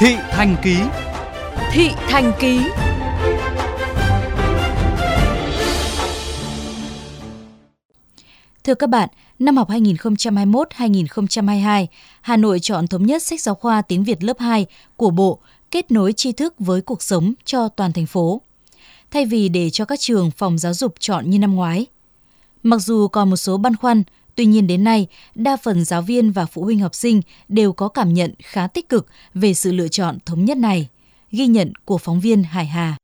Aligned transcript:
Thị 0.00 0.16
Thành 0.30 0.56
Ký 0.62 0.76
Thị 1.72 1.88
Thành 2.08 2.32
Ký 2.40 2.60
Thưa 8.64 8.74
các 8.74 8.90
bạn, 8.90 9.08
năm 9.38 9.56
học 9.56 9.68
2021-2022, 9.68 11.86
Hà 12.20 12.36
Nội 12.36 12.60
chọn 12.60 12.86
thống 12.86 13.06
nhất 13.06 13.22
sách 13.22 13.40
giáo 13.40 13.54
khoa 13.54 13.82
tiếng 13.82 14.04
Việt 14.04 14.24
lớp 14.24 14.38
2 14.38 14.66
của 14.96 15.10
Bộ 15.10 15.38
kết 15.70 15.90
nối 15.90 16.12
tri 16.12 16.32
thức 16.32 16.54
với 16.58 16.80
cuộc 16.80 17.02
sống 17.02 17.32
cho 17.44 17.68
toàn 17.68 17.92
thành 17.92 18.06
phố, 18.06 18.40
thay 19.10 19.24
vì 19.24 19.48
để 19.48 19.70
cho 19.70 19.84
các 19.84 20.00
trường 20.00 20.30
phòng 20.30 20.58
giáo 20.58 20.74
dục 20.74 20.94
chọn 20.98 21.30
như 21.30 21.38
năm 21.38 21.54
ngoái. 21.54 21.86
Mặc 22.62 22.78
dù 22.78 23.08
còn 23.08 23.30
một 23.30 23.36
số 23.36 23.56
băn 23.56 23.76
khoăn, 23.76 24.02
tuy 24.38 24.46
nhiên 24.46 24.66
đến 24.66 24.84
nay, 24.84 25.06
đa 25.34 25.56
phần 25.56 25.84
giáo 25.84 26.02
viên 26.02 26.30
và 26.30 26.46
phụ 26.46 26.64
huynh 26.64 26.78
học 26.78 26.94
sinh 26.94 27.20
đều 27.48 27.72
có 27.72 27.88
cảm 27.88 28.14
nhận 28.14 28.30
khá 28.38 28.66
tích 28.66 28.88
cực 28.88 29.06
về 29.34 29.54
sự 29.54 29.72
lựa 29.72 29.88
chọn 29.88 30.18
thống 30.26 30.44
nhất 30.44 30.58
này. 30.58 30.88
Ghi 31.30 31.46
nhận 31.46 31.72
của 31.84 31.98
phóng 31.98 32.20
viên 32.20 32.42
Hải 32.42 32.66
Hà. 32.66 32.96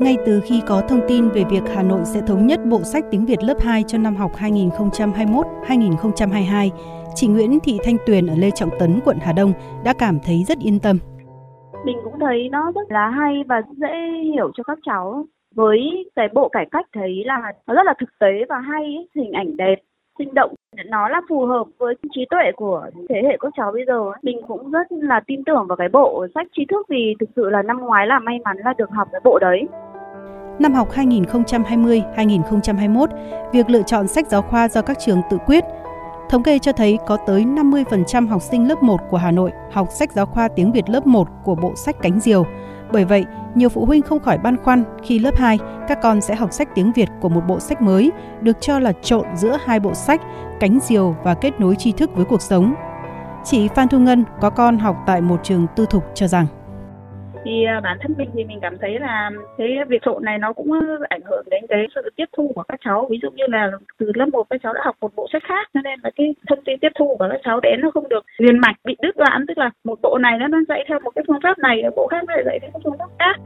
Ngay 0.00 0.16
từ 0.26 0.40
khi 0.44 0.62
có 0.66 0.82
thông 0.88 1.00
tin 1.08 1.28
về 1.28 1.44
việc 1.50 1.62
Hà 1.74 1.82
Nội 1.82 2.00
sẽ 2.04 2.20
thống 2.26 2.46
nhất 2.46 2.60
bộ 2.66 2.82
sách 2.82 3.04
tiếng 3.10 3.26
Việt 3.26 3.42
lớp 3.42 3.60
2 3.60 3.84
cho 3.86 3.98
năm 3.98 4.16
học 4.16 4.32
2021-2022, 4.38 6.70
chị 7.14 7.26
Nguyễn 7.26 7.60
Thị 7.60 7.78
Thanh 7.84 7.96
Tuyền 8.06 8.26
ở 8.26 8.36
Lê 8.36 8.50
Trọng 8.50 8.70
Tấn, 8.78 9.00
quận 9.04 9.18
Hà 9.20 9.32
Đông 9.32 9.52
đã 9.84 9.92
cảm 9.92 10.18
thấy 10.24 10.44
rất 10.48 10.58
yên 10.58 10.78
tâm. 10.78 10.98
Mình 11.84 11.96
cũng 12.04 12.14
thấy 12.20 12.48
nó 12.52 12.72
rất 12.74 12.80
là 12.88 13.10
hay 13.18 13.34
và 13.48 13.62
dễ 13.76 14.22
hiểu 14.34 14.50
cho 14.56 14.62
các 14.62 14.78
cháu. 14.86 15.26
Với 15.54 16.10
cái 16.16 16.28
bộ 16.32 16.48
cải 16.48 16.66
cách 16.70 16.86
thấy 16.94 17.22
là 17.26 17.52
nó 17.66 17.74
rất 17.74 17.86
là 17.86 17.94
thực 18.00 18.18
tế 18.18 18.44
và 18.48 18.58
hay, 18.58 19.08
hình 19.14 19.32
ảnh 19.32 19.56
đẹp 19.56 19.76
sinh 20.18 20.34
động 20.34 20.54
nó 20.86 21.08
là 21.08 21.20
phù 21.28 21.46
hợp 21.46 21.64
với 21.78 21.94
trí 22.14 22.26
tuệ 22.30 22.52
của 22.56 22.86
thế 23.08 23.22
hệ 23.28 23.36
các 23.40 23.52
cháu 23.56 23.72
bây 23.72 23.84
giờ 23.86 24.12
mình 24.22 24.40
cũng 24.48 24.70
rất 24.70 24.86
là 24.90 25.20
tin 25.26 25.44
tưởng 25.44 25.66
vào 25.68 25.76
cái 25.76 25.88
bộ 25.88 26.26
sách 26.34 26.46
trí 26.56 26.64
thức 26.70 26.86
vì 26.88 27.14
thực 27.20 27.28
sự 27.36 27.50
là 27.50 27.62
năm 27.62 27.78
ngoái 27.78 28.06
là 28.06 28.18
may 28.18 28.38
mắn 28.44 28.56
là 28.64 28.74
được 28.78 28.90
học 28.90 29.08
cái 29.12 29.20
bộ 29.24 29.38
đấy 29.38 29.68
Năm 30.58 30.74
học 30.74 30.88
2020-2021, 30.94 33.06
việc 33.52 33.70
lựa 33.70 33.82
chọn 33.82 34.06
sách 34.06 34.26
giáo 34.26 34.42
khoa 34.42 34.68
do 34.68 34.82
các 34.82 34.98
trường 34.98 35.20
tự 35.30 35.38
quyết. 35.46 35.64
Thống 36.30 36.42
kê 36.42 36.58
cho 36.58 36.72
thấy 36.72 36.98
có 37.06 37.16
tới 37.26 37.44
50% 37.44 38.28
học 38.28 38.42
sinh 38.42 38.68
lớp 38.68 38.82
1 38.82 38.96
của 39.10 39.16
Hà 39.16 39.30
Nội 39.30 39.50
học 39.72 39.88
sách 39.90 40.12
giáo 40.12 40.26
khoa 40.26 40.48
tiếng 40.48 40.72
Việt 40.72 40.88
lớp 40.88 41.06
1 41.06 41.28
của 41.44 41.54
bộ 41.54 41.72
sách 41.76 41.96
Cánh 42.02 42.20
Diều. 42.20 42.44
Bởi 42.92 43.04
vậy, 43.04 43.24
nhiều 43.54 43.68
phụ 43.68 43.84
huynh 43.84 44.02
không 44.02 44.20
khỏi 44.20 44.38
băn 44.38 44.56
khoăn 44.56 44.84
khi 45.02 45.18
lớp 45.18 45.36
2 45.36 45.58
các 45.88 45.98
con 46.02 46.20
sẽ 46.20 46.34
học 46.34 46.52
sách 46.52 46.68
tiếng 46.74 46.92
Việt 46.92 47.08
của 47.20 47.28
một 47.28 47.40
bộ 47.48 47.60
sách 47.60 47.82
mới 47.82 48.12
được 48.40 48.56
cho 48.60 48.78
là 48.78 48.92
trộn 49.02 49.26
giữa 49.36 49.56
hai 49.64 49.80
bộ 49.80 49.94
sách 49.94 50.20
Cánh 50.60 50.78
Diều 50.82 51.16
và 51.24 51.34
kết 51.34 51.60
nối 51.60 51.76
tri 51.76 51.92
thức 51.92 52.10
với 52.14 52.24
cuộc 52.24 52.42
sống. 52.42 52.74
Chị 53.44 53.68
Phan 53.68 53.88
Thu 53.88 53.98
Ngân 53.98 54.24
có 54.40 54.50
con 54.50 54.78
học 54.78 54.96
tại 55.06 55.20
một 55.20 55.40
trường 55.42 55.66
tư 55.76 55.86
thục 55.90 56.04
cho 56.14 56.26
rằng 56.26 56.46
thì 57.44 57.64
à, 57.64 57.80
bản 57.80 57.98
thân 58.00 58.14
mình 58.18 58.30
thì 58.34 58.44
mình 58.44 58.58
cảm 58.62 58.78
thấy 58.80 58.98
là 59.00 59.30
cái 59.58 59.68
việc 59.88 60.02
trộn 60.04 60.24
này 60.24 60.38
nó 60.38 60.52
cũng 60.52 60.70
ảnh 61.08 61.20
hưởng 61.24 61.44
đến 61.50 61.64
cái 61.68 61.86
sự 61.94 62.10
tiếp 62.16 62.24
thu 62.36 62.52
của 62.54 62.62
các 62.62 62.80
cháu. 62.84 63.06
Ví 63.10 63.18
dụ 63.22 63.30
như 63.30 63.44
là 63.48 63.70
từ 63.98 64.12
lớp 64.14 64.26
1 64.32 64.46
các 64.50 64.60
cháu 64.62 64.74
đã 64.74 64.80
học 64.84 64.96
một 65.00 65.12
bộ 65.16 65.26
sách 65.32 65.42
khác 65.48 65.68
cho 65.74 65.80
nên 65.84 66.00
là 66.02 66.10
cái 66.16 66.34
thông 66.48 66.64
tin 66.64 66.78
tiếp 66.80 66.92
thu 66.98 67.16
của 67.18 67.26
các 67.30 67.40
cháu 67.44 67.60
đến 67.60 67.80
nó 67.80 67.90
không 67.94 68.08
được 68.08 68.24
liền 68.38 68.58
mạch 68.58 68.76
bị 68.84 68.96
đứt 69.02 69.16
đoạn. 69.16 69.44
Tức 69.48 69.58
là 69.58 69.70
một 69.84 69.98
bộ 70.02 70.18
này 70.18 70.38
nó 70.38 70.58
dạy 70.68 70.84
theo 70.88 71.00
một 71.00 71.10
cái 71.14 71.24
phương 71.28 71.40
pháp 71.42 71.58
này 71.58 71.82
bộ 71.96 72.06
khác 72.06 72.24
lại 72.28 72.42
dạy 72.46 72.58
theo 72.62 72.70
phương 72.84 72.98
pháp 72.98 73.08
khác. 73.18 73.36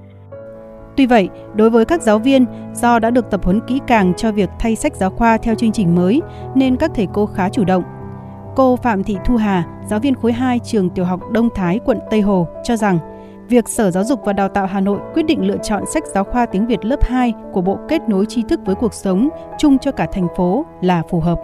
Tuy 0.97 1.07
vậy, 1.07 1.29
đối 1.55 1.71
với 1.71 1.85
các 1.85 2.03
giáo 2.03 2.19
viên, 2.19 2.45
do 2.73 2.99
đã 2.99 3.11
được 3.11 3.31
tập 3.31 3.41
huấn 3.45 3.61
kỹ 3.67 3.81
càng 3.87 4.15
cho 4.15 4.33
việc 4.33 4.49
thay 4.61 4.77
sách 4.77 4.95
giáo 4.95 5.11
khoa 5.11 5.37
theo 5.37 5.55
chương 5.55 5.73
trình 5.73 5.95
mới, 5.95 6.23
nên 6.55 6.77
các 6.77 6.91
thầy 6.95 7.07
cô 7.13 7.27
khá 7.27 7.49
chủ 7.49 7.65
động. 7.65 7.83
Cô 8.57 8.77
Phạm 8.77 9.05
Thị 9.05 9.17
Thu 9.25 9.37
Hà, 9.37 9.65
giáo 9.87 10.01
viên 10.01 10.15
khối 10.15 10.33
2 10.33 10.59
trường 10.65 10.91
tiểu 10.91 11.05
học 11.05 11.21
Đông 11.33 11.49
Thái, 11.55 11.81
quận 11.85 11.99
Tây 12.11 12.21
Hồ, 12.21 12.49
cho 12.65 12.77
rằng 12.77 12.99
việc 13.49 13.69
Sở 13.69 13.91
Giáo 13.91 14.05
dục 14.05 14.21
và 14.25 14.33
Đào 14.33 14.49
tạo 14.49 14.67
Hà 14.67 14.81
Nội 14.81 14.99
quyết 15.15 15.23
định 15.23 15.47
lựa 15.47 15.57
chọn 15.63 15.83
sách 15.87 16.07
giáo 16.07 16.25
khoa 16.25 16.47
tiếng 16.47 16.67
Việt 16.67 16.85
lớp 16.85 17.03
2 17.03 17.33
của 17.53 17.61
Bộ 17.61 17.79
Kết 17.89 18.09
nối 18.09 18.27
tri 18.27 18.43
thức 18.49 18.61
với 18.67 18.75
cuộc 18.75 18.95
sống 18.95 19.29
chung 19.59 19.79
cho 19.79 19.93
cả 19.93 20.07
thành 20.13 20.29
phố 20.37 20.67
là 20.83 21.03
phù 21.11 21.21
hợp. 21.21 21.39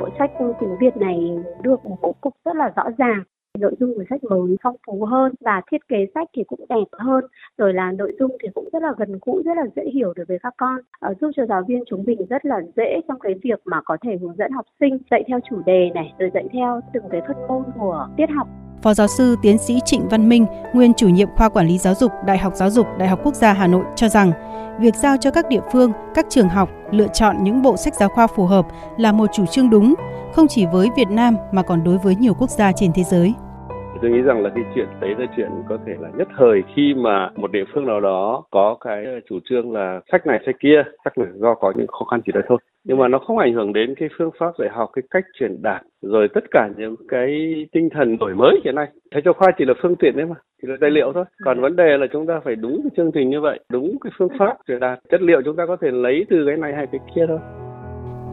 Bộ 0.00 0.08
sách 0.18 0.30
tiếng 0.60 0.76
Việt 0.80 0.96
này 0.96 1.38
được 1.62 1.84
một 1.84 1.96
bố 2.02 2.14
cục 2.20 2.34
rất 2.44 2.56
là 2.56 2.72
rõ 2.76 2.84
ràng, 2.98 3.22
nội 3.58 3.74
dung 3.80 3.94
của 3.94 4.04
sách 4.10 4.24
mới 4.24 4.56
phong 4.62 4.76
phú 4.86 5.04
hơn 5.04 5.32
và 5.40 5.60
thiết 5.70 5.88
kế 5.88 5.96
sách 6.14 6.28
thì 6.36 6.44
cũng 6.44 6.60
đẹp 6.68 6.88
hơn. 6.92 7.24
Rồi 7.58 7.74
là 7.74 7.92
nội 7.92 8.12
dung 8.18 8.36
thì 8.42 8.48
cũng 8.54 8.68
rất 8.72 8.82
là 8.82 8.92
gần 8.96 9.18
gũi 9.26 9.42
rất 9.42 9.56
là 9.56 9.64
dễ 9.76 9.82
hiểu 9.94 10.12
đối 10.16 10.26
với 10.26 10.38
các 10.42 10.54
con. 10.56 10.80
Ờ, 11.00 11.14
giúp 11.20 11.30
cho 11.36 11.46
giáo 11.46 11.62
viên 11.68 11.82
chúng 11.86 12.04
mình 12.06 12.26
rất 12.30 12.44
là 12.46 12.60
dễ 12.76 13.00
trong 13.08 13.20
cái 13.20 13.34
việc 13.42 13.60
mà 13.64 13.80
có 13.84 13.96
thể 14.02 14.16
hướng 14.20 14.36
dẫn 14.36 14.52
học 14.52 14.66
sinh 14.80 14.98
dạy 15.10 15.24
theo 15.28 15.38
chủ 15.50 15.62
đề 15.66 15.90
này 15.94 16.14
rồi 16.18 16.30
dạy 16.34 16.44
theo 16.52 16.80
từng 16.94 17.04
cái 17.10 17.20
phân 17.26 17.36
môn 17.48 17.62
của 17.78 18.08
tiết 18.16 18.30
học. 18.36 18.48
Phó 18.82 18.94
giáo 18.94 19.08
sư 19.08 19.36
tiến 19.42 19.58
sĩ 19.58 19.80
Trịnh 19.84 20.08
Văn 20.08 20.28
Minh, 20.28 20.46
nguyên 20.72 20.92
chủ 20.94 21.08
nhiệm 21.08 21.28
khoa 21.36 21.48
quản 21.48 21.66
lý 21.66 21.78
giáo 21.78 21.94
dục 21.94 22.12
Đại 22.26 22.38
học 22.38 22.52
Giáo 22.56 22.70
dục 22.70 22.86
Đại 22.98 23.08
học 23.08 23.20
Quốc 23.24 23.34
gia 23.34 23.52
Hà 23.52 23.66
Nội 23.66 23.84
cho 23.96 24.08
rằng, 24.08 24.32
việc 24.80 24.94
giao 24.94 25.16
cho 25.16 25.30
các 25.30 25.48
địa 25.48 25.60
phương, 25.72 25.92
các 26.14 26.26
trường 26.28 26.48
học 26.48 26.68
lựa 26.90 27.08
chọn 27.08 27.44
những 27.44 27.62
bộ 27.62 27.76
sách 27.76 27.94
giáo 27.94 28.08
khoa 28.08 28.26
phù 28.26 28.46
hợp 28.46 28.66
là 28.96 29.12
một 29.12 29.30
chủ 29.32 29.46
trương 29.46 29.70
đúng, 29.70 29.94
không 30.34 30.48
chỉ 30.48 30.66
với 30.66 30.88
Việt 30.96 31.08
Nam 31.08 31.36
mà 31.52 31.62
còn 31.62 31.84
đối 31.84 31.98
với 31.98 32.14
nhiều 32.14 32.34
quốc 32.34 32.50
gia 32.50 32.72
trên 32.72 32.92
thế 32.92 33.04
giới 33.04 33.34
tôi 34.02 34.10
nghĩ 34.10 34.22
rằng 34.22 34.42
là 34.42 34.50
cái 34.54 34.64
chuyện 34.74 34.86
đấy 35.00 35.14
là 35.18 35.26
chuyện 35.36 35.48
có 35.68 35.78
thể 35.86 35.92
là 36.00 36.08
nhất 36.18 36.28
thời 36.38 36.62
khi 36.74 36.94
mà 36.94 37.30
một 37.36 37.52
địa 37.52 37.64
phương 37.74 37.86
nào 37.86 38.00
đó 38.00 38.44
có 38.50 38.76
cái 38.80 39.04
ờ, 39.04 39.20
chủ 39.28 39.38
trương 39.48 39.72
là 39.72 40.00
sách 40.12 40.26
này, 40.26 40.42
sách 40.46 40.54
kia, 40.60 40.82
chắc 41.04 41.18
là 41.18 41.26
do 41.34 41.54
có 41.54 41.72
những 41.76 41.86
khó 41.86 42.04
khăn 42.10 42.20
gì 42.26 42.32
đó 42.32 42.40
thôi. 42.48 42.58
Nhưng 42.84 42.98
mà 42.98 43.08
nó 43.08 43.18
không 43.18 43.38
ảnh 43.38 43.54
hưởng 43.54 43.72
đến 43.72 43.94
cái 43.94 44.08
phương 44.18 44.30
pháp 44.38 44.52
dạy 44.58 44.68
học, 44.72 44.90
cái 44.92 45.02
cách 45.10 45.24
truyền 45.38 45.62
đạt, 45.62 45.82
rồi 46.02 46.28
tất 46.34 46.44
cả 46.50 46.68
những 46.76 46.94
cái 47.08 47.28
tinh 47.72 47.88
thần 47.94 48.16
đổi 48.18 48.34
mới 48.34 48.60
hiện 48.64 48.74
nay. 48.74 48.86
Sách 49.14 49.22
giáo 49.24 49.34
khoa 49.34 49.50
chỉ 49.58 49.64
là 49.64 49.74
phương 49.82 49.96
tiện 49.96 50.16
đấy 50.16 50.26
mà, 50.26 50.34
chỉ 50.62 50.68
là 50.68 50.76
tài 50.80 50.90
liệu 50.90 51.12
thôi. 51.14 51.24
Còn 51.44 51.60
vấn 51.60 51.76
đề 51.76 51.96
là 51.98 52.06
chúng 52.12 52.26
ta 52.26 52.40
phải 52.44 52.54
đúng 52.56 52.80
cái 52.82 52.90
chương 52.96 53.12
trình 53.14 53.30
như 53.30 53.40
vậy, 53.40 53.60
đúng 53.70 53.96
cái 54.04 54.12
phương 54.18 54.28
pháp 54.38 54.56
truyền 54.68 54.80
đạt. 54.80 54.98
Chất 55.10 55.22
liệu 55.22 55.42
chúng 55.44 55.56
ta 55.56 55.66
có 55.66 55.76
thể 55.80 55.90
lấy 55.90 56.26
từ 56.30 56.44
cái 56.46 56.56
này 56.56 56.72
hay 56.74 56.86
cái 56.92 57.00
kia 57.14 57.24
thôi. 57.28 57.38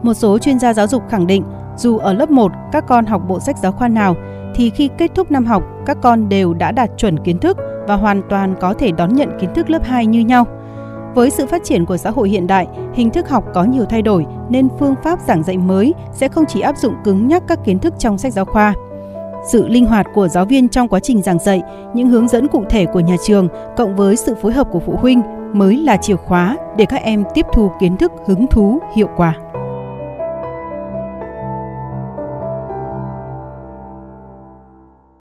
Một 0.02 0.14
số 0.14 0.38
chuyên 0.38 0.58
gia 0.58 0.72
giáo 0.72 0.86
dục 0.86 1.02
khẳng 1.10 1.26
định, 1.26 1.42
dù 1.76 1.98
ở 1.98 2.12
lớp 2.12 2.30
1 2.30 2.52
các 2.72 2.84
con 2.88 3.04
học 3.04 3.22
bộ 3.28 3.40
sách 3.40 3.56
giáo 3.62 3.72
khoa 3.72 3.88
nào 3.88 4.14
thì 4.54 4.70
khi 4.70 4.90
kết 4.98 5.10
thúc 5.14 5.30
năm 5.30 5.46
học, 5.46 5.62
các 5.86 5.96
con 6.02 6.28
đều 6.28 6.54
đã 6.54 6.72
đạt 6.72 6.90
chuẩn 6.96 7.18
kiến 7.18 7.38
thức 7.38 7.56
và 7.86 7.94
hoàn 7.94 8.22
toàn 8.28 8.54
có 8.60 8.74
thể 8.74 8.92
đón 8.92 9.14
nhận 9.14 9.28
kiến 9.40 9.54
thức 9.54 9.70
lớp 9.70 9.84
2 9.84 10.06
như 10.06 10.20
nhau. 10.20 10.46
Với 11.14 11.30
sự 11.30 11.46
phát 11.46 11.64
triển 11.64 11.86
của 11.86 11.96
xã 11.96 12.10
hội 12.10 12.28
hiện 12.28 12.46
đại, 12.46 12.66
hình 12.94 13.10
thức 13.10 13.28
học 13.28 13.44
có 13.54 13.64
nhiều 13.64 13.84
thay 13.84 14.02
đổi 14.02 14.26
nên 14.48 14.68
phương 14.78 14.94
pháp 15.02 15.20
giảng 15.20 15.42
dạy 15.42 15.58
mới 15.58 15.94
sẽ 16.12 16.28
không 16.28 16.44
chỉ 16.48 16.60
áp 16.60 16.76
dụng 16.76 16.94
cứng 17.04 17.28
nhắc 17.28 17.42
các 17.48 17.58
kiến 17.64 17.78
thức 17.78 17.94
trong 17.98 18.18
sách 18.18 18.32
giáo 18.32 18.44
khoa. 18.44 18.74
Sự 19.52 19.68
linh 19.68 19.86
hoạt 19.86 20.06
của 20.14 20.28
giáo 20.28 20.44
viên 20.44 20.68
trong 20.68 20.88
quá 20.88 21.00
trình 21.00 21.22
giảng 21.22 21.38
dạy, 21.38 21.62
những 21.94 22.08
hướng 22.08 22.28
dẫn 22.28 22.48
cụ 22.48 22.64
thể 22.70 22.86
của 22.86 23.00
nhà 23.00 23.16
trường 23.24 23.48
cộng 23.76 23.96
với 23.96 24.16
sự 24.16 24.34
phối 24.34 24.52
hợp 24.52 24.68
của 24.70 24.80
phụ 24.80 24.96
huynh 24.96 25.22
mới 25.52 25.76
là 25.76 25.96
chìa 25.96 26.16
khóa 26.16 26.56
để 26.76 26.86
các 26.86 27.02
em 27.02 27.24
tiếp 27.34 27.46
thu 27.52 27.70
kiến 27.80 27.96
thức 27.96 28.12
hứng 28.26 28.46
thú 28.46 28.78
hiệu 28.96 29.08
quả. 29.16 29.34